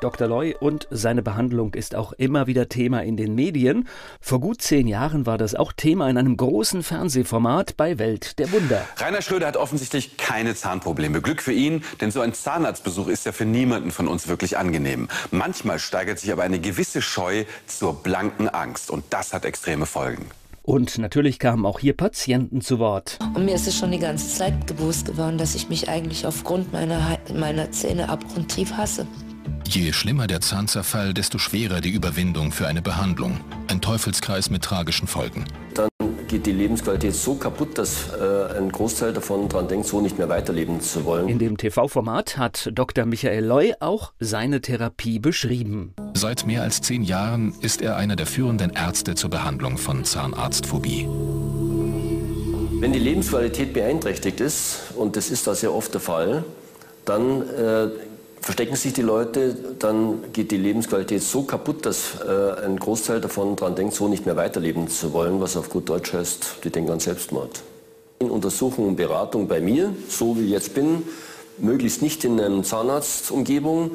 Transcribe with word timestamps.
Dr. 0.00 0.26
Loy 0.26 0.54
und 0.58 0.88
seine 0.90 1.22
Behandlung 1.22 1.74
ist 1.74 1.94
auch 1.94 2.12
immer 2.12 2.46
wieder 2.46 2.68
Thema 2.68 3.00
in 3.02 3.16
den 3.16 3.34
Medien. 3.34 3.88
Vor 4.20 4.40
gut 4.40 4.62
zehn 4.62 4.86
Jahren 4.86 5.26
war 5.26 5.38
das 5.38 5.54
auch 5.54 5.72
Thema 5.72 6.08
in 6.08 6.16
einem 6.16 6.36
großen 6.36 6.82
Fernsehformat 6.82 7.76
bei 7.76 7.98
Welt 7.98 8.38
der 8.38 8.50
Wunder. 8.52 8.86
Rainer 8.96 9.22
Schröder 9.22 9.46
hat 9.46 9.56
offensichtlich 9.56 10.16
keine 10.16 10.54
Zahnprobleme. 10.54 11.20
Glück 11.20 11.42
für 11.42 11.52
ihn, 11.52 11.84
denn 12.00 12.10
so 12.10 12.20
ein 12.20 12.34
Zahnarztbesuch 12.34 13.08
ist 13.08 13.26
ja 13.26 13.32
für 13.32 13.44
niemanden 13.44 13.90
von 13.90 14.08
uns 14.08 14.28
wirklich 14.28 14.56
angenehm. 14.56 15.08
Manchmal 15.30 15.78
steigert 15.78 16.18
sich 16.18 16.32
aber 16.32 16.42
eine 16.42 16.60
gewisse 16.60 17.02
Scheu 17.02 17.44
zur 17.66 18.02
blanken 18.02 18.48
Angst 18.48 18.90
und 18.90 19.04
das 19.10 19.32
hat 19.32 19.44
extreme 19.44 19.86
Folgen. 19.86 20.26
Und 20.62 20.98
natürlich 20.98 21.38
kamen 21.38 21.66
auch 21.66 21.80
hier 21.80 21.96
Patienten 21.96 22.60
zu 22.60 22.78
Wort. 22.78 23.18
Und 23.34 23.44
mir 23.44 23.54
ist 23.54 23.66
es 23.66 23.76
schon 23.76 23.90
die 23.90 23.98
ganze 23.98 24.28
Zeit 24.28 24.66
bewusst 24.66 25.06
geworden, 25.06 25.38
dass 25.38 25.54
ich 25.54 25.68
mich 25.68 25.88
eigentlich 25.88 26.26
aufgrund 26.26 26.72
meiner, 26.72 27.18
meiner 27.34 27.72
Zähne 27.72 28.08
abgrundtief 28.08 28.74
hasse. 28.74 29.06
Je 29.72 29.92
schlimmer 29.92 30.26
der 30.26 30.40
Zahnzerfall, 30.40 31.14
desto 31.14 31.38
schwerer 31.38 31.80
die 31.80 31.90
Überwindung 31.90 32.50
für 32.50 32.66
eine 32.66 32.82
Behandlung. 32.82 33.38
Ein 33.68 33.80
Teufelskreis 33.80 34.50
mit 34.50 34.62
tragischen 34.62 35.06
Folgen. 35.06 35.44
Dann 35.74 35.88
geht 36.26 36.46
die 36.46 36.50
Lebensqualität 36.50 37.14
so 37.14 37.36
kaputt, 37.36 37.78
dass 37.78 38.08
äh, 38.08 38.58
ein 38.58 38.72
Großteil 38.72 39.12
davon 39.12 39.48
daran 39.48 39.68
denkt, 39.68 39.86
so 39.86 40.00
nicht 40.00 40.18
mehr 40.18 40.28
weiterleben 40.28 40.80
zu 40.80 41.04
wollen. 41.04 41.28
In 41.28 41.38
dem 41.38 41.56
TV-Format 41.56 42.36
hat 42.36 42.68
Dr. 42.72 43.06
Michael 43.06 43.44
Loy 43.44 43.74
auch 43.78 44.12
seine 44.18 44.60
Therapie 44.60 45.20
beschrieben. 45.20 45.94
Seit 46.14 46.48
mehr 46.48 46.62
als 46.62 46.80
zehn 46.80 47.04
Jahren 47.04 47.54
ist 47.60 47.80
er 47.80 47.94
einer 47.94 48.16
der 48.16 48.26
führenden 48.26 48.70
Ärzte 48.70 49.14
zur 49.14 49.30
Behandlung 49.30 49.78
von 49.78 50.04
Zahnarztphobie. 50.04 51.06
Wenn 52.80 52.92
die 52.92 52.98
Lebensqualität 52.98 53.72
beeinträchtigt 53.72 54.40
ist, 54.40 54.94
und 54.96 55.14
das 55.14 55.30
ist 55.30 55.46
da 55.46 55.54
sehr 55.54 55.72
oft 55.72 55.94
der 55.94 56.00
Fall, 56.00 56.42
dann 57.04 57.42
äh, 57.42 57.88
verstecken 58.50 58.74
sich 58.74 58.92
die 58.92 59.02
Leute, 59.02 59.54
dann 59.78 60.32
geht 60.32 60.50
die 60.50 60.56
Lebensqualität 60.56 61.22
so 61.22 61.44
kaputt, 61.44 61.86
dass 61.86 62.16
äh, 62.20 62.66
ein 62.66 62.80
Großteil 62.80 63.20
davon 63.20 63.54
daran 63.54 63.76
denkt, 63.76 63.94
so 63.94 64.08
nicht 64.08 64.26
mehr 64.26 64.34
weiterleben 64.34 64.88
zu 64.88 65.12
wollen, 65.12 65.40
was 65.40 65.56
auf 65.56 65.70
gut 65.70 65.88
Deutsch 65.88 66.12
heißt, 66.12 66.56
die 66.64 66.70
denken 66.70 66.90
an 66.90 66.98
Selbstmord. 66.98 67.62
In 68.18 68.28
Untersuchung 68.28 68.88
und 68.88 68.96
Beratung 68.96 69.46
bei 69.46 69.60
mir, 69.60 69.94
so 70.08 70.36
wie 70.36 70.46
ich 70.46 70.50
jetzt 70.50 70.74
bin, 70.74 71.04
möglichst 71.58 72.02
nicht 72.02 72.24
in 72.24 72.40
einer 72.40 72.64
Zahnarztumgebung, 72.64 73.92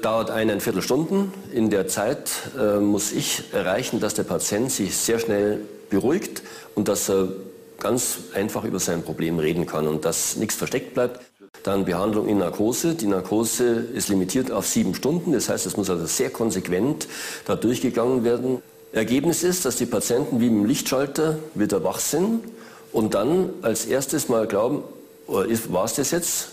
dauert 0.00 0.30
eine 0.30 0.60
Viertelstunden. 0.60 1.32
In 1.52 1.68
der 1.68 1.88
Zeit 1.88 2.30
äh, 2.56 2.78
muss 2.78 3.10
ich 3.10 3.52
erreichen, 3.52 3.98
dass 3.98 4.14
der 4.14 4.22
Patient 4.22 4.70
sich 4.70 4.96
sehr 4.96 5.18
schnell 5.18 5.58
beruhigt 5.90 6.44
und 6.76 6.86
dass 6.86 7.10
er 7.10 7.30
ganz 7.80 8.18
einfach 8.32 8.62
über 8.62 8.78
sein 8.78 9.02
Problem 9.02 9.40
reden 9.40 9.66
kann 9.66 9.88
und 9.88 10.04
dass 10.04 10.36
nichts 10.36 10.54
versteckt 10.54 10.94
bleibt. 10.94 11.18
Dann 11.62 11.84
Behandlung 11.84 12.26
in 12.26 12.38
Narkose. 12.38 12.94
Die 12.94 13.06
Narkose 13.06 13.86
ist 13.94 14.08
limitiert 14.08 14.50
auf 14.50 14.66
sieben 14.66 14.94
Stunden. 14.94 15.32
Das 15.32 15.48
heißt, 15.48 15.66
es 15.66 15.76
muss 15.76 15.90
also 15.90 16.06
sehr 16.06 16.30
konsequent 16.30 17.06
da 17.44 17.54
durchgegangen 17.56 18.24
werden. 18.24 18.62
Ergebnis 18.92 19.42
ist, 19.42 19.64
dass 19.64 19.76
die 19.76 19.86
Patienten 19.86 20.40
wie 20.40 20.48
im 20.48 20.66
Lichtschalter 20.66 21.38
wieder 21.54 21.82
wach 21.82 21.98
sind 21.98 22.40
und 22.92 23.14
dann 23.14 23.50
als 23.62 23.86
erstes 23.86 24.28
mal 24.28 24.46
glauben, 24.46 24.82
oh, 25.26 25.44
war 25.68 25.84
es 25.84 25.94
das 25.94 26.10
jetzt? 26.10 26.48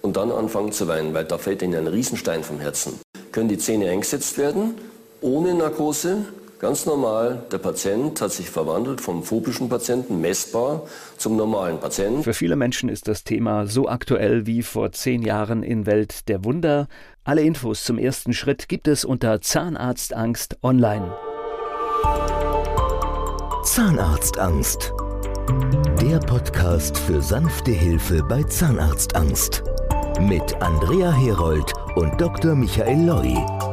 Und 0.00 0.16
dann 0.16 0.32
anfangen 0.32 0.72
zu 0.72 0.88
weinen, 0.88 1.14
weil 1.14 1.24
da 1.24 1.38
fällt 1.38 1.62
ihnen 1.62 1.74
ein 1.74 1.86
Riesenstein 1.86 2.42
vom 2.42 2.58
Herzen. 2.58 2.98
Können 3.30 3.48
die 3.48 3.58
Zähne 3.58 3.90
eingesetzt 3.90 4.38
werden, 4.38 4.74
ohne 5.20 5.54
Narkose, 5.54 6.24
Ganz 6.62 6.86
normal, 6.86 7.42
der 7.50 7.58
Patient 7.58 8.20
hat 8.20 8.30
sich 8.30 8.48
verwandelt 8.48 9.00
vom 9.00 9.24
phobischen 9.24 9.68
Patienten, 9.68 10.20
messbar, 10.20 10.86
zum 11.16 11.36
normalen 11.36 11.80
Patienten. 11.80 12.22
Für 12.22 12.34
viele 12.34 12.54
Menschen 12.54 12.88
ist 12.88 13.08
das 13.08 13.24
Thema 13.24 13.66
so 13.66 13.88
aktuell 13.88 14.46
wie 14.46 14.62
vor 14.62 14.92
zehn 14.92 15.22
Jahren 15.22 15.64
in 15.64 15.86
Welt 15.86 16.28
der 16.28 16.44
Wunder. 16.44 16.86
Alle 17.24 17.42
Infos 17.42 17.82
zum 17.82 17.98
ersten 17.98 18.32
Schritt 18.32 18.68
gibt 18.68 18.86
es 18.86 19.04
unter 19.04 19.40
Zahnarztangst 19.40 20.58
online. 20.62 21.12
Zahnarztangst. 23.64 24.92
Der 26.00 26.20
Podcast 26.20 26.96
für 26.96 27.20
sanfte 27.20 27.72
Hilfe 27.72 28.22
bei 28.28 28.44
Zahnarztangst. 28.44 29.64
Mit 30.20 30.54
Andrea 30.62 31.10
Herold 31.10 31.72
und 31.96 32.20
Dr. 32.20 32.54
Michael 32.54 33.04
Loi. 33.04 33.71